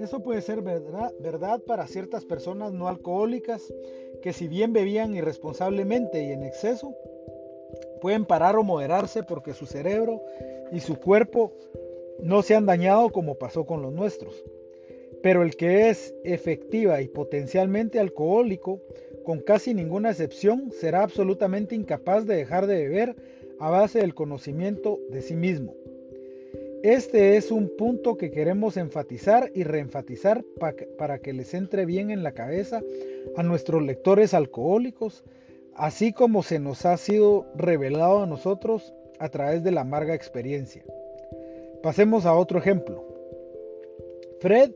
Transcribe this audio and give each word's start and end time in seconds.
Eso 0.00 0.22
puede 0.22 0.40
ser 0.42 0.62
verdad, 0.62 1.12
verdad, 1.20 1.60
para 1.60 1.86
ciertas 1.86 2.24
personas 2.24 2.72
no 2.72 2.88
alcohólicas 2.88 3.72
que 4.22 4.32
si 4.32 4.48
bien 4.48 4.72
bebían 4.72 5.14
irresponsablemente 5.14 6.24
y 6.24 6.32
en 6.32 6.42
exceso, 6.42 6.96
pueden 8.00 8.24
parar 8.24 8.56
o 8.56 8.62
moderarse 8.62 9.22
porque 9.22 9.52
su 9.52 9.66
cerebro 9.66 10.22
y 10.72 10.80
su 10.80 10.96
cuerpo 10.98 11.52
no 12.22 12.42
se 12.42 12.54
han 12.54 12.66
dañado 12.66 13.10
como 13.10 13.36
pasó 13.36 13.66
con 13.66 13.82
los 13.82 13.92
nuestros. 13.92 14.42
Pero 15.22 15.42
el 15.42 15.56
que 15.56 15.90
es 15.90 16.14
efectiva 16.24 17.02
y 17.02 17.08
potencialmente 17.08 18.00
alcohólico, 18.00 18.80
con 19.22 19.40
casi 19.40 19.74
ninguna 19.74 20.10
excepción, 20.10 20.72
será 20.72 21.02
absolutamente 21.02 21.74
incapaz 21.74 22.26
de 22.26 22.36
dejar 22.36 22.66
de 22.66 22.88
beber 22.88 23.16
a 23.60 23.70
base 23.70 24.00
del 24.00 24.14
conocimiento 24.14 24.98
de 25.10 25.22
sí 25.22 25.36
mismo. 25.36 25.74
Este 26.82 27.36
es 27.36 27.50
un 27.50 27.70
punto 27.76 28.16
que 28.16 28.30
queremos 28.30 28.78
enfatizar 28.78 29.50
y 29.54 29.64
reenfatizar 29.64 30.42
para 30.96 31.18
que 31.18 31.34
les 31.34 31.52
entre 31.52 31.84
bien 31.84 32.10
en 32.10 32.22
la 32.22 32.32
cabeza 32.32 32.82
a 33.36 33.42
nuestros 33.42 33.82
lectores 33.82 34.32
alcohólicos, 34.32 35.22
así 35.74 36.14
como 36.14 36.42
se 36.42 36.58
nos 36.58 36.86
ha 36.86 36.96
sido 36.96 37.44
revelado 37.54 38.22
a 38.22 38.26
nosotros 38.26 38.94
a 39.18 39.28
través 39.28 39.62
de 39.62 39.72
la 39.72 39.82
amarga 39.82 40.14
experiencia. 40.14 40.82
Pasemos 41.82 42.24
a 42.24 42.34
otro 42.34 42.58
ejemplo. 42.58 43.04
Fred 44.40 44.72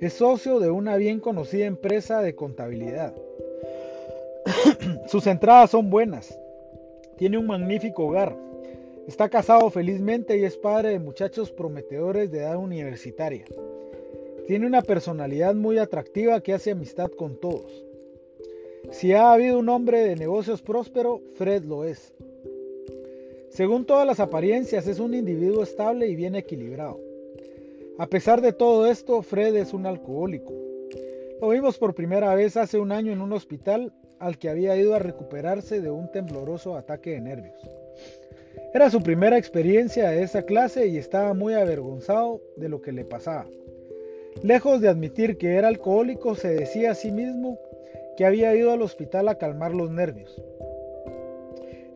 es 0.00 0.12
socio 0.12 0.60
de 0.60 0.70
una 0.70 0.96
bien 0.96 1.18
conocida 1.18 1.66
empresa 1.66 2.22
de 2.22 2.36
contabilidad. 2.36 3.12
Sus 5.08 5.26
entradas 5.26 5.70
son 5.70 5.90
buenas. 5.90 6.38
Tiene 7.20 7.38
un 7.38 7.46
magnífico 7.46 8.06
hogar 8.06 8.34
Está 9.06 9.28
casado 9.28 9.68
felizmente 9.70 10.38
y 10.38 10.44
es 10.44 10.56
padre 10.56 10.90
de 10.90 10.98
muchachos 10.98 11.50
prometedores 11.50 12.30
de 12.30 12.38
edad 12.38 12.56
universitaria. 12.56 13.44
Tiene 14.46 14.66
una 14.66 14.82
personalidad 14.82 15.54
muy 15.54 15.78
atractiva 15.78 16.40
que 16.40 16.54
hace 16.54 16.70
amistad 16.70 17.10
con 17.10 17.38
todos. 17.40 17.84
Si 18.90 19.12
ha 19.12 19.32
habido 19.32 19.58
un 19.58 19.68
hombre 19.68 20.00
de 20.00 20.16
negocios 20.16 20.62
próspero, 20.62 21.20
Fred 21.34 21.64
lo 21.64 21.84
es. 21.84 22.14
Según 23.50 23.84
todas 23.84 24.06
las 24.06 24.20
apariencias, 24.20 24.86
es 24.86 24.98
un 24.98 25.12
individuo 25.12 25.62
estable 25.62 26.06
y 26.06 26.14
bien 26.14 26.36
equilibrado. 26.36 27.00
A 27.98 28.06
pesar 28.06 28.40
de 28.40 28.54
todo 28.54 28.86
esto, 28.86 29.20
Fred 29.20 29.56
es 29.56 29.74
un 29.74 29.84
alcohólico. 29.86 30.54
Lo 31.40 31.50
vimos 31.50 31.76
por 31.76 31.94
primera 31.94 32.34
vez 32.34 32.56
hace 32.56 32.78
un 32.78 32.92
año 32.92 33.12
en 33.12 33.20
un 33.20 33.32
hospital 33.34 33.92
al 34.20 34.38
que 34.38 34.48
había 34.48 34.76
ido 34.76 34.94
a 34.94 35.00
recuperarse 35.00 35.80
de 35.80 35.90
un 35.90 36.12
tembloroso 36.12 36.76
ataque 36.76 37.10
de 37.10 37.20
nervios. 37.20 37.58
Era 38.72 38.90
su 38.90 39.02
primera 39.02 39.36
experiencia 39.36 40.10
de 40.10 40.22
esa 40.22 40.42
clase 40.42 40.86
y 40.86 40.96
estaba 40.96 41.34
muy 41.34 41.54
avergonzado 41.54 42.40
de 42.56 42.68
lo 42.68 42.80
que 42.80 42.92
le 42.92 43.04
pasaba. 43.04 43.46
Lejos 44.42 44.80
de 44.80 44.88
admitir 44.88 45.38
que 45.38 45.56
era 45.56 45.68
alcohólico, 45.68 46.36
se 46.36 46.48
decía 46.48 46.92
a 46.92 46.94
sí 46.94 47.10
mismo 47.10 47.58
que 48.16 48.24
había 48.24 48.54
ido 48.54 48.70
al 48.70 48.82
hospital 48.82 49.28
a 49.28 49.36
calmar 49.36 49.74
los 49.74 49.90
nervios. 49.90 50.40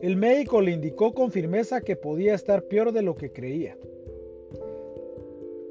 El 0.01 0.17
médico 0.17 0.61
le 0.61 0.71
indicó 0.71 1.13
con 1.13 1.31
firmeza 1.31 1.81
que 1.81 1.95
podía 1.95 2.33
estar 2.33 2.63
peor 2.63 2.91
de 2.91 3.03
lo 3.03 3.15
que 3.15 3.31
creía. 3.31 3.77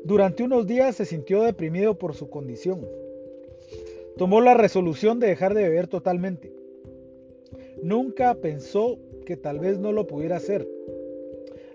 Durante 0.05 0.42
unos 0.42 0.66
días 0.66 0.96
se 0.96 1.05
sintió 1.05 1.42
deprimido 1.42 1.98
por 1.98 2.14
su 2.14 2.30
condición. 2.30 2.86
Tomó 4.16 4.40
la 4.40 4.54
resolución 4.54 5.18
de 5.18 5.26
dejar 5.26 5.54
de 5.54 5.64
beber 5.64 5.88
totalmente. 5.88 6.52
Nunca 7.82 8.34
pensó 8.36 8.98
que 9.26 9.36
tal 9.36 9.58
vez 9.58 9.78
no 9.78 9.90
lo 9.90 10.06
pudiera 10.06 10.36
hacer, 10.36 10.68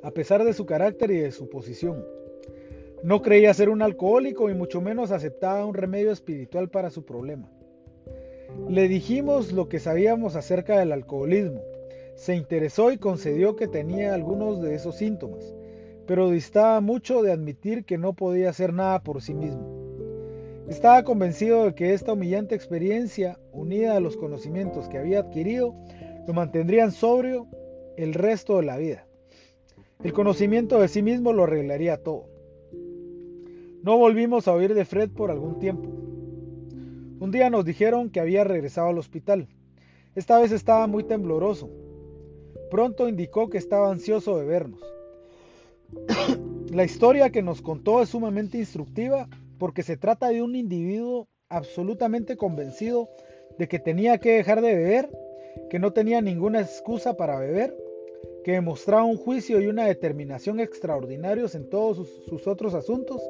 a 0.01 0.11
pesar 0.11 0.45
de 0.45 0.53
su 0.53 0.65
carácter 0.65 1.11
y 1.11 1.17
de 1.19 1.31
su 1.31 1.49
posición. 1.49 2.05
No 3.03 3.21
creía 3.21 3.53
ser 3.53 3.69
un 3.69 3.81
alcohólico 3.81 4.49
y 4.49 4.53
mucho 4.53 4.79
menos 4.79 5.11
aceptaba 5.11 5.65
un 5.65 5.73
remedio 5.73 6.11
espiritual 6.11 6.69
para 6.69 6.89
su 6.89 7.03
problema. 7.03 7.49
Le 8.69 8.87
dijimos 8.87 9.51
lo 9.51 9.67
que 9.67 9.79
sabíamos 9.79 10.35
acerca 10.35 10.79
del 10.79 10.93
alcoholismo. 10.93 11.61
Se 12.15 12.35
interesó 12.35 12.91
y 12.91 12.97
concedió 12.97 13.55
que 13.55 13.67
tenía 13.67 14.13
algunos 14.13 14.61
de 14.61 14.75
esos 14.75 14.95
síntomas, 14.95 15.53
pero 16.05 16.29
distaba 16.29 16.79
mucho 16.81 17.21
de 17.21 17.31
admitir 17.31 17.85
que 17.85 17.97
no 17.97 18.13
podía 18.13 18.49
hacer 18.49 18.73
nada 18.73 19.03
por 19.03 19.21
sí 19.21 19.33
mismo. 19.33 19.88
Estaba 20.69 21.03
convencido 21.03 21.65
de 21.65 21.73
que 21.73 21.93
esta 21.93 22.13
humillante 22.13 22.53
experiencia, 22.53 23.39
unida 23.51 23.97
a 23.97 23.99
los 23.99 24.15
conocimientos 24.15 24.87
que 24.87 24.99
había 24.99 25.21
adquirido, 25.21 25.73
lo 26.27 26.33
mantendrían 26.33 26.91
sobrio 26.91 27.47
el 27.97 28.13
resto 28.13 28.57
de 28.57 28.63
la 28.63 28.77
vida. 28.77 29.07
El 30.03 30.13
conocimiento 30.13 30.79
de 30.79 30.87
sí 30.87 31.01
mismo 31.01 31.33
lo 31.33 31.45
arreglaría 31.45 32.03
todo. 32.03 32.27
No 33.81 33.97
volvimos 33.97 34.47
a 34.47 34.53
oír 34.53 34.75
de 34.75 34.85
Fred 34.85 35.09
por 35.09 35.31
algún 35.31 35.57
tiempo. 35.57 35.89
Un 37.19 37.31
día 37.31 37.49
nos 37.49 37.65
dijeron 37.65 38.11
que 38.11 38.19
había 38.19 38.43
regresado 38.43 38.89
al 38.89 38.99
hospital. 38.99 39.47
Esta 40.13 40.37
vez 40.37 40.51
estaba 40.51 40.85
muy 40.85 41.03
tembloroso. 41.03 41.67
Pronto 42.69 43.09
indicó 43.09 43.49
que 43.49 43.57
estaba 43.57 43.91
ansioso 43.91 44.37
de 44.37 44.45
vernos. 44.45 44.81
La 46.71 46.83
historia 46.83 47.31
que 47.31 47.41
nos 47.41 47.63
contó 47.63 48.03
es 48.03 48.09
sumamente 48.09 48.59
instructiva 48.59 49.27
porque 49.59 49.83
se 49.83 49.97
trata 49.97 50.29
de 50.29 50.41
un 50.41 50.55
individuo 50.55 51.27
absolutamente 51.49 52.37
convencido 52.37 53.09
de 53.57 53.67
que 53.67 53.77
tenía 53.77 54.17
que 54.17 54.37
dejar 54.37 54.61
de 54.61 54.73
beber, 54.73 55.09
que 55.69 55.79
no 55.79 55.93
tenía 55.93 56.21
ninguna 56.21 56.61
excusa 56.61 57.15
para 57.15 57.39
beber 57.39 57.75
que 58.43 58.53
demostraba 58.53 59.03
un 59.03 59.17
juicio 59.17 59.59
y 59.61 59.67
una 59.67 59.85
determinación 59.85 60.59
extraordinarios 60.59 61.55
en 61.55 61.69
todos 61.69 62.07
sus, 62.27 62.47
otros 62.47 62.73
asuntos, 62.73 63.21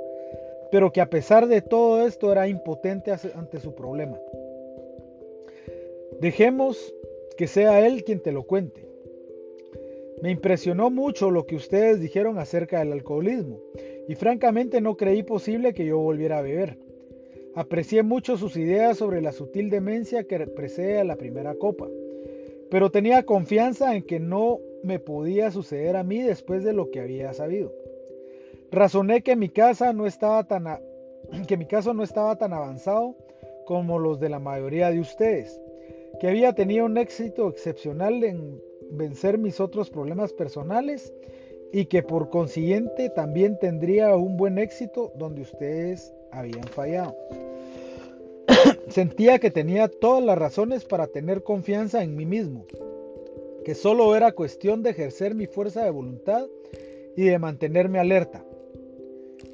pero 0.72 0.91
que 0.91 1.01
a 1.01 1.09
pesar 1.09 1.47
de 1.47 1.62
todo 1.62 2.06
esto 2.06 2.31
era 2.31 2.47
impotente 2.47 3.11
ante 3.34 3.59
su 3.59 3.73
problema. 3.73 4.19
Dejemos 6.22 6.94
que 7.38 7.47
sea 7.47 7.85
él 7.85 8.03
quien 8.03 8.22
te 8.22 8.31
lo 8.31 8.44
cuente. 8.44 8.88
Me 10.22 10.31
impresionó 10.31 10.90
mucho 10.90 11.31
lo 11.31 11.46
que 11.46 11.56
ustedes 11.56 12.00
dijeron 12.00 12.38
acerca 12.38 12.79
del 12.79 12.91
alcoholismo 12.91 13.59
y 14.09 14.16
francamente 14.16 14.81
no 14.81 14.97
creí 14.97 15.22
posible 15.22 15.75
que 15.75 15.86
yo 15.86 16.00
volviera 16.00 16.40
a 16.40 16.42
beber. 16.42 16.80
Aprecié 17.53 18.02
mucho 18.02 18.38
sus 18.38 18.58
ideas 18.58 18.97
sobre 18.97 19.22
la 19.22 19.31
sutil 19.31 19.70
demencia 19.70 20.24
que 20.24 20.47
precede 20.47 21.00
a 21.00 21.03
la 21.03 21.16
primera 21.16 21.53
copa, 21.53 21.88
pero 22.72 22.90
tenía 22.90 23.22
confianza 23.22 23.96
en 23.96 24.02
que 24.02 24.20
no 24.20 24.62
me 24.81 24.97
podía 24.97 25.52
suceder 25.52 25.96
a 25.96 26.03
mí 26.03 26.24
después 26.24 26.64
de 26.64 26.74
lo 26.74 26.90
que 26.90 27.02
había 27.02 27.34
sabido. 27.34 27.72
Razoné 28.72 29.22
que 29.22 29.36
mi 29.36 29.50
casa 29.50 29.94
que 31.47 31.58
mi 31.58 31.68
caso 31.68 31.94
no 31.94 32.03
estaba 32.03 32.36
tan 32.36 32.52
avanzado 32.52 33.16
como 33.68 34.00
los 34.00 34.20
de 34.20 34.30
la 34.30 34.40
mayoría 34.40 34.90
de 34.90 35.02
ustedes, 35.02 35.62
que 36.20 36.28
había 36.28 36.53
tenido 36.53 36.86
un 36.86 36.97
éxito 36.97 37.47
excepcional 37.47 38.24
en 38.24 38.59
vencer 38.90 39.38
mis 39.38 39.59
otros 39.59 39.91
problemas 39.91 40.34
personales 40.34 41.14
y 41.72 41.85
que 41.85 42.03
por 42.03 42.30
consiguiente 42.30 43.09
también 43.09 43.57
tendría 43.59 44.16
un 44.16 44.38
buen 44.38 44.57
éxito 44.57 45.12
donde 45.16 45.41
ustedes 45.41 46.13
habían 46.31 46.63
fallado. 46.63 47.16
Sentía 48.90 49.40
que 49.40 49.52
tenía 49.52 49.88
todas 49.88 50.24
las 50.24 50.38
razones 50.38 50.85
para 50.85 51.08
tener 51.08 51.44
confianza 51.44 52.03
en 52.03 52.16
mí 52.16 52.25
mismo 52.25 52.66
que 53.63 53.75
solo 53.75 54.16
era 54.16 54.31
cuestión 54.31 54.84
de 54.84 54.91
ejercer 54.91 55.35
mi 55.35 55.46
fuerza 55.46 55.84
de 55.84 55.91
voluntad 55.91 56.47
y 57.16 57.25
de 57.25 57.40
mantenerme 57.40 58.00
alerta. 58.00 58.44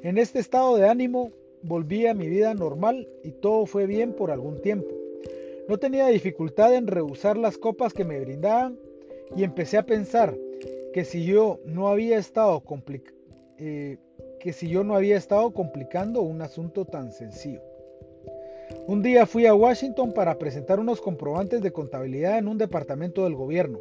En 0.02 0.18
este 0.18 0.38
estado 0.38 0.76
de 0.76 0.88
ánimo 0.88 1.32
volví 1.62 2.06
a 2.06 2.14
mi 2.14 2.28
vida 2.28 2.54
normal 2.54 3.08
y 3.22 3.32
todo 3.32 3.66
fue 3.66 3.86
bien 3.86 4.12
por 4.12 4.30
algún 4.30 4.60
tiempo. 4.60 4.88
No 5.68 5.78
tenía 5.78 6.06
dificultad 6.06 6.74
en 6.74 6.86
rehusar 6.86 7.36
las 7.36 7.58
copas 7.58 7.92
que 7.92 8.04
me 8.04 8.20
brindaban 8.20 8.78
y 9.36 9.42
empecé 9.42 9.78
a 9.78 9.86
pensar 9.86 10.36
que 10.96 11.04
si 11.04 11.26
yo 11.26 11.60
no 11.66 11.88
había 11.88 12.16
estado 12.16 12.62
eh, 13.58 13.98
que 14.40 14.54
si 14.54 14.66
yo 14.70 14.82
no 14.82 14.96
había 14.96 15.18
estado 15.18 15.52
complicando 15.52 16.22
un 16.22 16.40
asunto 16.40 16.86
tan 16.86 17.12
sencillo. 17.12 17.60
Un 18.86 19.02
día 19.02 19.26
fui 19.26 19.44
a 19.44 19.54
Washington 19.54 20.14
para 20.14 20.38
presentar 20.38 20.80
unos 20.80 21.02
comprobantes 21.02 21.60
de 21.60 21.70
contabilidad 21.70 22.38
en 22.38 22.48
un 22.48 22.56
departamento 22.56 23.24
del 23.24 23.34
gobierno. 23.34 23.78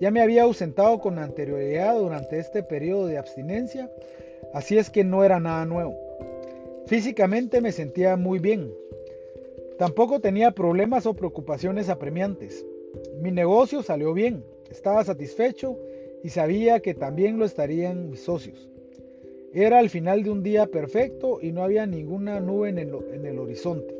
Ya 0.00 0.10
me 0.10 0.22
había 0.22 0.44
ausentado 0.44 0.98
con 0.98 1.18
anterioridad 1.18 1.98
durante 1.98 2.38
este 2.38 2.62
periodo 2.62 3.06
de 3.06 3.18
abstinencia, 3.18 3.90
así 4.54 4.78
es 4.78 4.88
que 4.88 5.04
no 5.04 5.22
era 5.24 5.40
nada 5.40 5.66
nuevo. 5.66 5.94
Físicamente 6.86 7.60
me 7.60 7.70
sentía 7.70 8.16
muy 8.16 8.38
bien. 8.38 8.72
Tampoco 9.78 10.20
tenía 10.20 10.52
problemas 10.52 11.04
o 11.04 11.12
preocupaciones 11.12 11.90
apremiantes. 11.90 12.64
Mi 13.20 13.30
negocio 13.30 13.82
salió 13.82 14.14
bien, 14.14 14.42
estaba 14.70 15.04
satisfecho 15.04 15.76
y 16.22 16.28
sabía 16.30 16.80
que 16.80 16.94
también 16.94 17.38
lo 17.38 17.44
estarían 17.44 18.10
mis 18.10 18.20
socios. 18.20 18.68
Era 19.52 19.80
el 19.80 19.90
final 19.90 20.22
de 20.22 20.30
un 20.30 20.42
día 20.42 20.66
perfecto 20.66 21.38
y 21.42 21.52
no 21.52 21.62
había 21.62 21.86
ninguna 21.86 22.40
nube 22.40 22.68
en 22.68 22.78
el, 22.78 22.94
en 23.12 23.26
el 23.26 23.38
horizonte. 23.38 23.94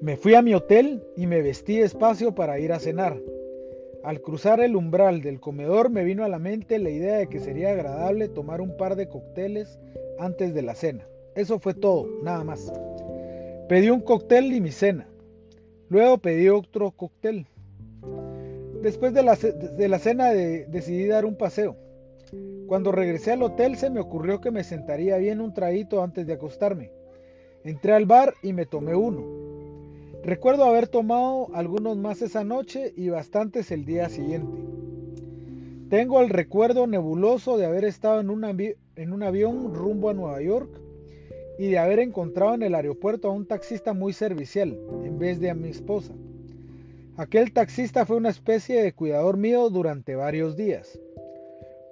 Me 0.00 0.16
fui 0.16 0.34
a 0.34 0.42
mi 0.42 0.54
hotel 0.54 1.02
y 1.16 1.26
me 1.26 1.42
vestí 1.42 1.78
despacio 1.78 2.34
para 2.34 2.58
ir 2.58 2.72
a 2.72 2.80
cenar. 2.80 3.20
Al 4.02 4.22
cruzar 4.22 4.60
el 4.60 4.74
umbral 4.74 5.20
del 5.20 5.40
comedor 5.40 5.90
me 5.90 6.04
vino 6.04 6.24
a 6.24 6.28
la 6.28 6.38
mente 6.38 6.78
la 6.78 6.90
idea 6.90 7.18
de 7.18 7.28
que 7.28 7.38
sería 7.38 7.70
agradable 7.70 8.28
tomar 8.28 8.62
un 8.62 8.76
par 8.76 8.96
de 8.96 9.08
cócteles 9.08 9.78
antes 10.18 10.54
de 10.54 10.62
la 10.62 10.74
cena. 10.74 11.06
Eso 11.34 11.58
fue 11.58 11.74
todo, 11.74 12.08
nada 12.22 12.42
más. 12.42 12.72
Pedí 13.68 13.90
un 13.90 14.00
cóctel 14.00 14.52
y 14.52 14.60
mi 14.60 14.72
cena. 14.72 15.06
Luego 15.90 16.18
pedí 16.18 16.48
otro 16.48 16.90
cóctel. 16.92 17.46
Después 18.82 19.12
de 19.12 19.22
la, 19.22 19.98
cena 19.98 20.30
decidí 20.32 21.06
dar 21.06 21.26
un 21.26 21.36
paseo. 21.36 21.76
Cuando 22.66 22.92
regresé 22.92 23.32
al 23.32 23.42
hotel 23.42 23.76
se 23.76 23.90
me 23.90 24.00
ocurrió 24.00 24.40
que 24.40 24.50
me 24.50 24.64
sentaría 24.64 25.18
bien 25.18 25.40
un 25.40 25.52
traguito 25.52 26.02
antes 26.02 26.26
de 26.26 26.32
acostarme. 26.32 26.90
Entré 27.62 27.92
al 27.92 28.06
bar 28.06 28.34
y 28.42 28.54
me 28.54 28.64
tomé 28.64 28.94
uno. 28.94 29.22
Recuerdo 30.22 30.64
haber 30.64 30.88
tomado 30.88 31.48
algunos 31.52 31.96
más 31.98 32.22
esa 32.22 32.42
noche 32.42 32.92
y 32.96 33.10
bastantes 33.10 33.70
el 33.70 33.84
día 33.84 34.08
siguiente. 34.08 34.58
Tengo 35.90 36.20
el 36.20 36.30
recuerdo 36.30 36.86
nebuloso 36.86 37.58
de 37.58 37.66
haber 37.66 37.84
estado 37.84 38.20
un, 38.20 38.44
en 38.96 39.12
un 39.12 39.22
avión 39.22 39.74
rumbo 39.74 40.08
a 40.08 40.14
Nueva 40.14 40.40
York 40.40 40.70
y 41.58 41.68
de 41.68 41.78
haber 41.78 41.98
encontrado 41.98 42.54
en 42.54 42.62
el 42.62 42.74
aeropuerto 42.74 43.28
a 43.28 43.32
un 43.32 43.46
taxista 43.46 43.92
muy 43.92 44.14
servicial 44.14 44.78
en 45.04 45.18
vez 45.18 45.38
de 45.40 45.50
a 45.50 45.54
mi 45.54 45.68
esposa. 45.68 46.14
Aquel 47.20 47.52
taxista 47.52 48.06
fue 48.06 48.16
una 48.16 48.30
especie 48.30 48.82
de 48.82 48.94
cuidador 48.94 49.36
mío 49.36 49.68
durante 49.68 50.14
varios 50.16 50.56
días. 50.56 50.98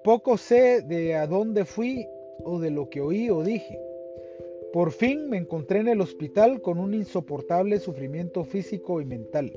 Poco 0.02 0.38
sé 0.38 0.80
de 0.80 1.16
a 1.16 1.26
dónde 1.26 1.66
fui 1.66 2.08
o 2.44 2.58
de 2.58 2.70
lo 2.70 2.88
que 2.88 3.02
oí 3.02 3.28
o 3.28 3.42
dije. 3.42 3.78
Por 4.72 4.90
fin 4.90 5.28
me 5.28 5.36
encontré 5.36 5.80
en 5.80 5.88
el 5.88 6.00
hospital 6.00 6.62
con 6.62 6.78
un 6.78 6.94
insoportable 6.94 7.78
sufrimiento 7.78 8.42
físico 8.42 9.02
y 9.02 9.04
mental. 9.04 9.52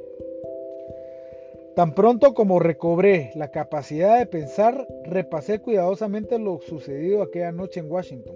Tan 1.74 1.96
pronto 1.96 2.34
como 2.34 2.60
recobré 2.60 3.32
la 3.36 3.50
capacidad 3.50 4.20
de 4.20 4.26
pensar, 4.26 4.86
repasé 5.06 5.60
cuidadosamente 5.60 6.38
lo 6.38 6.60
sucedido 6.60 7.24
aquella 7.24 7.54
noche 7.54 7.80
en 7.80 7.90
Washington. 7.90 8.36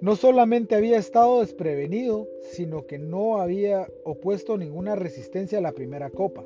No 0.00 0.16
solamente 0.16 0.74
había 0.74 0.98
estado 0.98 1.40
desprevenido, 1.40 2.26
sino 2.52 2.86
que 2.86 2.98
no 2.98 3.38
había 3.38 3.86
opuesto 4.04 4.56
ninguna 4.56 4.94
resistencia 4.96 5.58
a 5.58 5.62
la 5.62 5.72
primera 5.72 6.08
copa. 6.08 6.44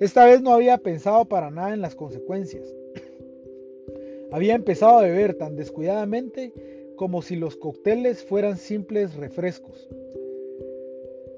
Esta 0.00 0.26
vez 0.26 0.42
no 0.42 0.52
había 0.52 0.76
pensado 0.76 1.24
para 1.24 1.50
nada 1.50 1.72
en 1.72 1.80
las 1.80 1.94
consecuencias. 1.94 2.68
había 4.30 4.54
empezado 4.54 4.98
a 4.98 5.02
beber 5.02 5.34
tan 5.34 5.56
descuidadamente 5.56 6.52
como 6.96 7.22
si 7.22 7.36
los 7.36 7.56
cócteles 7.56 8.22
fueran 8.22 8.58
simples 8.58 9.14
refrescos. 9.14 9.88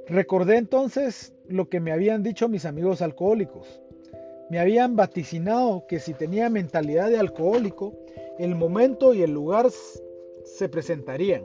Recordé 0.08 0.56
entonces 0.56 1.32
lo 1.46 1.68
que 1.68 1.78
me 1.78 1.92
habían 1.92 2.24
dicho 2.24 2.48
mis 2.48 2.64
amigos 2.64 3.02
alcohólicos. 3.02 3.80
Me 4.50 4.58
habían 4.58 4.96
vaticinado 4.96 5.84
que 5.86 6.00
si 6.00 6.14
tenía 6.14 6.48
mentalidad 6.48 7.10
de 7.10 7.18
alcohólico, 7.18 7.92
el 8.38 8.54
momento 8.54 9.14
y 9.14 9.22
el 9.22 9.32
lugar 9.32 9.68
se 10.56 10.68
presentarían. 10.68 11.44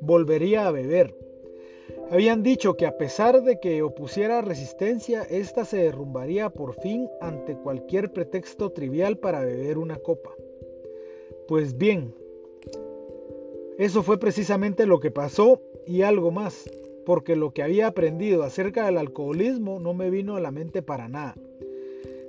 Volvería 0.00 0.66
a 0.66 0.70
beber. 0.72 1.14
Habían 2.10 2.42
dicho 2.42 2.76
que 2.76 2.86
a 2.86 2.96
pesar 2.96 3.42
de 3.42 3.60
que 3.60 3.82
opusiera 3.82 4.40
resistencia, 4.40 5.22
ésta 5.22 5.64
se 5.64 5.78
derrumbaría 5.78 6.50
por 6.50 6.74
fin 6.74 7.08
ante 7.20 7.54
cualquier 7.56 8.12
pretexto 8.12 8.70
trivial 8.70 9.18
para 9.18 9.44
beber 9.44 9.78
una 9.78 9.96
copa. 9.96 10.30
Pues 11.46 11.76
bien, 11.76 12.14
eso 13.78 14.02
fue 14.02 14.18
precisamente 14.18 14.86
lo 14.86 15.00
que 15.00 15.10
pasó 15.10 15.60
y 15.86 16.02
algo 16.02 16.30
más, 16.30 16.70
porque 17.06 17.36
lo 17.36 17.52
que 17.52 17.62
había 17.62 17.86
aprendido 17.86 18.42
acerca 18.42 18.86
del 18.86 18.98
alcoholismo 18.98 19.78
no 19.80 19.94
me 19.94 20.10
vino 20.10 20.36
a 20.36 20.40
la 20.40 20.50
mente 20.50 20.82
para 20.82 21.08
nada. 21.08 21.34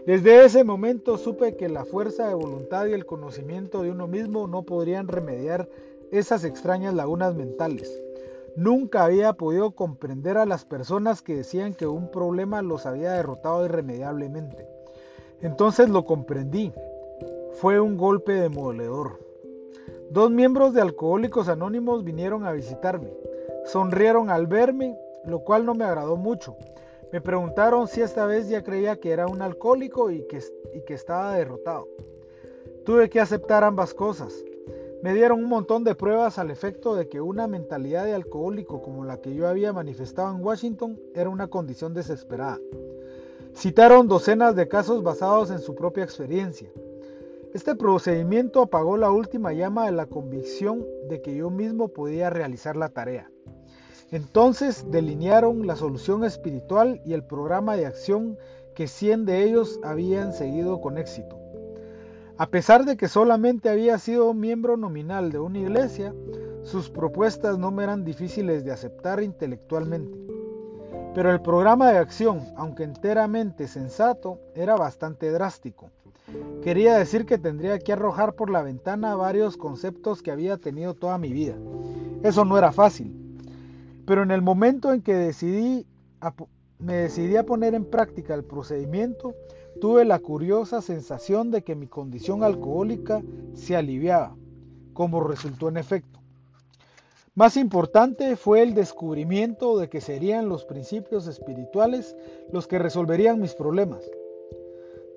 Desde 0.05 0.43
ese 0.43 0.63
momento 0.63 1.17
supe 1.17 1.55
que 1.55 1.69
la 1.69 1.85
fuerza 1.85 2.27
de 2.27 2.33
voluntad 2.33 2.87
y 2.87 2.93
el 2.93 3.05
conocimiento 3.05 3.83
de 3.83 3.91
uno 3.91 4.07
mismo 4.07 4.47
no 4.47 4.63
podrían 4.63 5.07
remediar 5.07 5.69
esas 6.11 6.43
extrañas 6.43 6.93
lagunas 6.93 7.35
mentales. 7.35 8.01
Nunca 8.55 9.05
había 9.05 9.33
podido 9.33 9.71
comprender 9.71 10.37
a 10.37 10.45
las 10.45 10.65
personas 10.65 11.21
que 11.21 11.35
decían 11.35 11.73
que 11.73 11.87
un 11.87 12.11
problema 12.11 12.61
los 12.61 12.85
había 12.85 13.13
derrotado 13.13 13.65
irremediablemente. 13.65 14.67
Entonces 15.41 15.89
lo 15.89 16.03
comprendí. 16.05 16.73
Fue 17.53 17.79
un 17.79 17.97
golpe 17.97 18.33
demoledor. 18.33 19.19
Dos 20.09 20.31
miembros 20.31 20.73
de 20.73 20.81
Alcohólicos 20.81 21.47
Anónimos 21.47 22.03
vinieron 22.03 22.45
a 22.45 22.51
visitarme. 22.51 23.13
Sonrieron 23.65 24.29
al 24.29 24.47
verme, 24.47 24.97
lo 25.25 25.39
cual 25.39 25.65
no 25.65 25.75
me 25.75 25.85
agradó 25.85 26.17
mucho. 26.17 26.57
Me 27.11 27.21
preguntaron 27.21 27.87
si 27.87 28.01
esta 28.01 28.25
vez 28.25 28.49
ya 28.49 28.63
creía 28.63 28.99
que 28.99 29.11
era 29.11 29.27
un 29.27 29.41
alcohólico 29.41 30.11
y 30.11 30.27
que, 30.27 30.39
y 30.73 30.81
que 30.81 30.93
estaba 30.93 31.33
derrotado. 31.33 31.87
Tuve 32.85 33.09
que 33.09 33.19
aceptar 33.19 33.63
ambas 33.63 33.93
cosas. 33.93 34.33
Me 35.01 35.13
dieron 35.13 35.41
un 35.41 35.49
montón 35.49 35.85
de 35.85 35.95
pruebas 35.95 36.39
al 36.39 36.51
efecto 36.51 36.93
de 36.93 37.07
que 37.07 37.21
una 37.21 37.47
mentalidad 37.47 38.03
de 38.03 38.13
alcohólico 38.13 38.81
como 38.81 39.05
la 39.05 39.21
que 39.21 39.33
yo 39.33 39.47
había 39.47 39.71
manifestado 39.71 40.35
en 40.35 40.43
Washington 40.43 40.99
era 41.15 41.29
una 41.29 41.47
condición 41.47 41.93
desesperada. 41.93 42.59
Citaron 43.55 44.09
docenas 44.09 44.57
de 44.57 44.67
casos 44.67 45.01
basados 45.01 45.51
en 45.51 45.59
su 45.59 45.73
propia 45.73 46.03
experiencia. 46.03 46.69
Este 47.53 47.75
procedimiento 47.75 48.61
apagó 48.61 48.97
la 48.97 49.09
última 49.09 49.53
llama 49.53 49.85
de 49.85 49.93
la 49.93 50.05
convicción 50.05 50.85
de 51.07 51.21
que 51.21 51.33
yo 51.33 51.49
mismo 51.49 51.87
podía 51.87 52.29
realizar 52.29 52.75
la 52.75 52.89
tarea. 52.89 53.31
Entonces 54.11 54.85
delinearon 54.91 55.65
la 55.65 55.77
solución 55.77 56.25
espiritual 56.25 57.01
y 57.05 57.13
el 57.13 57.23
programa 57.23 57.77
de 57.77 57.85
acción 57.85 58.37
que 58.75 58.87
100 58.87 59.25
de 59.25 59.43
ellos 59.43 59.79
habían 59.81 60.33
seguido 60.33 60.81
con 60.81 60.97
éxito. 60.97 61.38
A 62.39 62.47
pesar 62.47 62.85
de 62.85 62.95
que 62.95 63.09
solamente 63.09 63.67
había 63.67 63.97
sido 63.97 64.33
miembro 64.33 64.77
nominal 64.77 65.29
de 65.29 65.39
una 65.39 65.59
iglesia, 65.59 66.15
sus 66.63 66.89
propuestas 66.89 67.57
no 67.57 67.69
me 67.69 67.83
eran 67.83 68.05
difíciles 68.05 68.63
de 68.63 68.71
aceptar 68.71 69.21
intelectualmente. 69.21 70.17
Pero 71.13 71.33
el 71.33 71.41
programa 71.41 71.91
de 71.91 71.97
acción, 71.97 72.39
aunque 72.55 72.83
enteramente 72.83 73.67
sensato, 73.67 74.39
era 74.55 74.77
bastante 74.77 75.29
drástico. 75.31 75.91
Quería 76.63 76.97
decir 76.97 77.25
que 77.25 77.37
tendría 77.37 77.77
que 77.77 77.91
arrojar 77.91 78.35
por 78.35 78.49
la 78.49 78.63
ventana 78.63 79.17
varios 79.17 79.57
conceptos 79.57 80.21
que 80.21 80.31
había 80.31 80.55
tenido 80.55 80.93
toda 80.93 81.17
mi 81.17 81.33
vida. 81.33 81.55
Eso 82.23 82.45
no 82.45 82.57
era 82.57 82.71
fácil. 82.71 83.13
Pero 84.05 84.23
en 84.23 84.31
el 84.31 84.41
momento 84.41 84.93
en 84.93 85.01
que 85.01 85.13
decidí 85.13 85.85
me 86.79 86.93
decidí 86.93 87.35
a 87.35 87.45
poner 87.45 87.75
en 87.75 87.83
práctica 87.83 88.33
el 88.33 88.45
procedimiento, 88.45 89.35
tuve 89.79 90.05
la 90.05 90.19
curiosa 90.19 90.81
sensación 90.81 91.51
de 91.51 91.63
que 91.63 91.75
mi 91.75 91.87
condición 91.87 92.43
alcohólica 92.43 93.23
se 93.53 93.75
aliviaba, 93.75 94.35
como 94.93 95.21
resultó 95.21 95.69
en 95.69 95.77
efecto. 95.77 96.19
Más 97.35 97.55
importante 97.55 98.35
fue 98.35 98.61
el 98.61 98.73
descubrimiento 98.73 99.77
de 99.77 99.87
que 99.87 100.01
serían 100.01 100.49
los 100.49 100.65
principios 100.65 101.25
espirituales 101.27 102.15
los 102.51 102.67
que 102.67 102.79
resolverían 102.79 103.39
mis 103.39 103.53
problemas. 103.53 104.03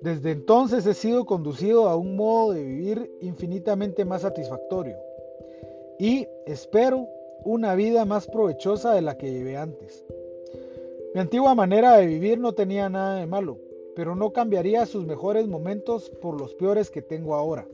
Desde 0.01 0.31
entonces 0.31 0.85
he 0.85 0.93
sido 0.93 1.25
conducido 1.25 1.89
a 1.89 1.95
un 1.95 2.15
modo 2.15 2.53
de 2.53 2.63
vivir 2.63 3.11
infinitamente 3.21 4.05
más 4.05 4.21
satisfactorio 4.21 4.95
y, 5.99 6.27
espero, 6.45 7.07
una 7.43 7.75
vida 7.75 8.05
más 8.05 8.27
provechosa 8.27 8.93
de 8.93 9.01
la 9.01 9.17
que 9.17 9.31
llevé 9.31 9.57
antes. 9.57 10.05
Mi 11.13 11.21
antigua 11.21 11.55
manera 11.55 11.97
de 11.97 12.07
vivir 12.07 12.39
no 12.39 12.53
tenía 12.53 12.89
nada 12.89 13.15
de 13.15 13.27
malo, 13.27 13.57
pero 13.95 14.15
no 14.15 14.33
cambiaría 14.33 14.85
sus 14.85 15.05
mejores 15.05 15.47
momentos 15.47 16.09
por 16.21 16.39
los 16.39 16.53
peores 16.55 16.89
que 16.89 17.01
tengo 17.01 17.35
ahora. 17.35 17.67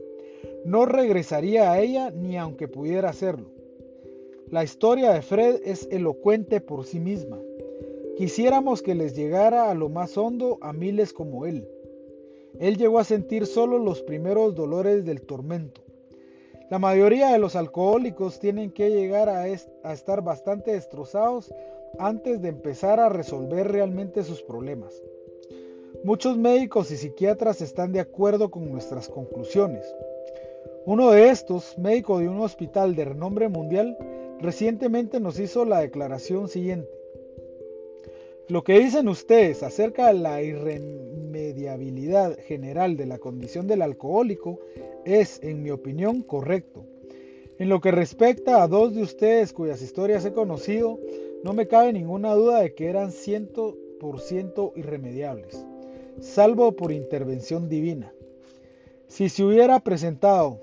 No 0.64 0.86
regresaría 0.86 1.72
a 1.72 1.80
ella 1.80 2.10
ni 2.10 2.36
aunque 2.36 2.68
pudiera 2.68 3.10
hacerlo. 3.10 3.50
La 4.50 4.64
historia 4.64 5.12
de 5.12 5.22
Fred 5.22 5.60
es 5.64 5.88
elocuente 5.90 6.60
por 6.60 6.84
sí 6.84 6.98
misma. 6.98 7.38
Quisiéramos 8.16 8.82
que 8.82 8.94
les 8.94 9.14
llegara 9.14 9.70
a 9.70 9.74
lo 9.74 9.88
más 9.88 10.18
hondo 10.18 10.58
a 10.60 10.72
miles 10.72 11.12
como 11.12 11.46
él. 11.46 11.68
Él 12.58 12.76
llegó 12.76 12.98
a 12.98 13.04
sentir 13.04 13.46
solo 13.46 13.78
los 13.78 14.02
primeros 14.02 14.54
dolores 14.54 15.06
del 15.06 15.22
tormento. 15.22 15.82
La 16.68 16.78
mayoría 16.78 17.30
de 17.30 17.38
los 17.38 17.56
alcohólicos 17.56 18.38
tienen 18.38 18.70
que 18.70 18.90
llegar 18.90 19.28
a, 19.28 19.42
a 19.42 19.92
estar 19.92 20.22
bastante 20.22 20.72
destrozados 20.72 21.54
antes 21.98 22.42
de 22.42 22.48
empezar 22.48 23.00
a 23.00 23.08
resolver 23.08 23.70
realmente 23.70 24.22
sus 24.22 24.42
problemas. 24.42 25.02
Muchos 26.02 26.38
médicos 26.38 26.90
y 26.90 26.96
psiquiatras 26.96 27.60
están 27.60 27.92
de 27.92 28.00
acuerdo 28.00 28.50
con 28.50 28.70
nuestras 28.70 29.10
conclusiones. 29.10 29.84
Uno 30.86 31.10
de 31.10 31.28
estos, 31.28 31.76
médico 31.76 32.18
de 32.18 32.28
un 32.30 32.40
hospital 32.40 32.96
de 32.96 33.04
renombre 33.04 33.50
mundial, 33.50 33.98
recientemente 34.40 35.20
nos 35.20 35.38
hizo 35.38 35.66
la 35.66 35.80
declaración 35.80 36.48
siguiente. 36.48 36.88
Lo 38.48 38.64
que 38.64 38.78
dicen 38.78 39.08
ustedes 39.08 39.62
acerca 39.62 40.06
de 40.06 40.14
la 40.14 40.42
irremediabilidad 40.42 42.38
general 42.38 42.96
de 42.96 43.04
la 43.04 43.18
condición 43.18 43.66
del 43.66 43.82
alcohólico 43.82 44.58
es, 45.04 45.38
en 45.42 45.62
mi 45.62 45.70
opinión, 45.70 46.22
correcto. 46.22 46.86
En 47.58 47.68
lo 47.68 47.82
que 47.82 47.90
respecta 47.90 48.62
a 48.62 48.68
dos 48.68 48.94
de 48.94 49.02
ustedes 49.02 49.52
cuyas 49.52 49.82
historias 49.82 50.24
he 50.24 50.32
conocido, 50.32 50.98
no 51.44 51.52
me 51.52 51.68
cabe 51.68 51.92
ninguna 51.92 52.32
duda 52.32 52.62
de 52.62 52.74
que 52.74 52.88
eran 52.88 53.10
100% 53.10 54.72
irremediables. 54.76 55.66
Salvo 56.20 56.72
por 56.72 56.92
intervención 56.92 57.68
divina. 57.68 58.12
Si 59.08 59.28
se 59.28 59.42
hubiera 59.42 59.80
presentado, 59.80 60.58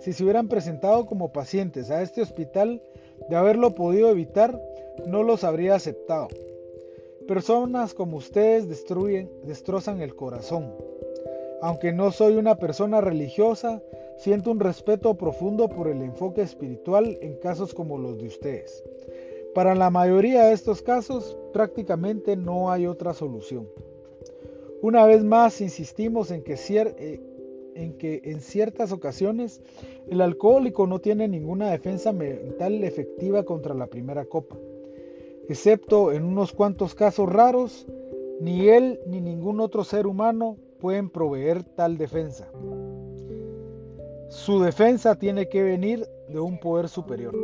si 0.00 0.12
se 0.12 0.22
hubieran 0.22 0.48
presentado 0.48 1.06
como 1.06 1.32
pacientes 1.32 1.90
a 1.90 2.02
este 2.02 2.22
hospital, 2.22 2.82
de 3.28 3.36
haberlo 3.36 3.74
podido 3.74 4.10
evitar, 4.10 4.60
no 5.06 5.22
los 5.22 5.44
habría 5.44 5.74
aceptado. 5.74 6.28
Personas 7.26 7.94
como 7.94 8.16
ustedes 8.16 8.68
destruyen, 8.68 9.30
destrozan 9.44 10.00
el 10.00 10.14
corazón. 10.14 10.74
Aunque 11.62 11.92
no 11.92 12.10
soy 12.10 12.36
una 12.36 12.56
persona 12.56 13.00
religiosa, 13.00 13.80
siento 14.18 14.50
un 14.50 14.60
respeto 14.60 15.14
profundo 15.14 15.68
por 15.68 15.88
el 15.88 16.02
enfoque 16.02 16.42
espiritual 16.42 17.18
en 17.20 17.36
casos 17.36 17.72
como 17.72 17.98
los 17.98 18.18
de 18.18 18.26
ustedes. 18.26 18.82
Para 19.54 19.74
la 19.74 19.90
mayoría 19.90 20.44
de 20.44 20.54
estos 20.54 20.82
casos, 20.82 21.36
prácticamente 21.52 22.36
no 22.36 22.70
hay 22.70 22.86
otra 22.86 23.14
solución. 23.14 23.68
Una 24.82 25.06
vez 25.06 25.22
más, 25.22 25.60
insistimos 25.60 26.32
en 26.32 26.42
que, 26.42 26.54
eh, 26.54 27.20
en 27.76 27.96
que 27.98 28.20
en 28.24 28.40
ciertas 28.40 28.90
ocasiones 28.90 29.62
el 30.10 30.20
alcohólico 30.20 30.88
no 30.88 30.98
tiene 30.98 31.28
ninguna 31.28 31.70
defensa 31.70 32.12
mental 32.12 32.82
efectiva 32.82 33.44
contra 33.44 33.74
la 33.74 33.86
primera 33.86 34.24
copa. 34.24 34.56
Excepto 35.48 36.10
en 36.10 36.24
unos 36.24 36.52
cuantos 36.52 36.96
casos 36.96 37.28
raros, 37.28 37.86
ni 38.40 38.70
él 38.70 38.98
ni 39.06 39.20
ningún 39.20 39.60
otro 39.60 39.84
ser 39.84 40.08
humano 40.08 40.56
pueden 40.80 41.10
proveer 41.10 41.62
tal 41.62 41.96
defensa. 41.96 42.50
Su 44.30 44.60
defensa 44.60 45.14
tiene 45.14 45.48
que 45.48 45.62
venir 45.62 46.08
de 46.28 46.40
un 46.40 46.58
poder 46.58 46.88
superior. 46.88 47.36